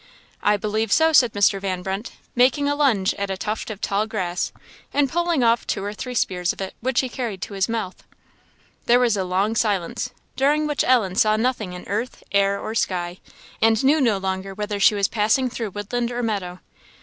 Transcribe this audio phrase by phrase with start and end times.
[0.41, 1.61] "I believe so," said Mr.
[1.61, 4.51] Van Brunt, making a lunge at a tuft of tall grass,
[4.91, 8.01] and pulling off two or three spears of it, which he carried to his mouth.
[8.87, 13.19] There was a long silence, during which Ellen saw nothing in earth, air, or sky,
[13.61, 16.61] and knew no longer whether she was passing through woodland or meadow.